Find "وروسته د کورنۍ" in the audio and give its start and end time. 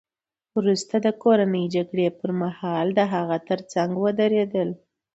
0.57-1.65